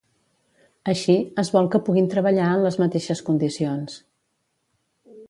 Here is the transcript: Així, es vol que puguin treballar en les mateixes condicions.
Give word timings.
Així, 0.93 1.17
es 1.43 1.51
vol 1.57 1.69
que 1.75 1.81
puguin 1.89 2.09
treballar 2.13 2.47
en 2.55 2.63
les 2.65 2.79
mateixes 2.85 3.21
condicions. 3.29 4.01